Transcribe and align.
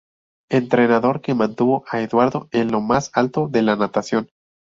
Entrenador 0.49 1.21
que 1.21 1.35
mantuvo 1.35 1.85
a 1.87 2.01
Eduardo 2.01 2.47
en 2.53 2.71
lo 2.71 2.81
más 2.81 3.11
alto 3.13 3.47
de 3.49 3.61
la 3.61 3.75
natación. 3.75 4.29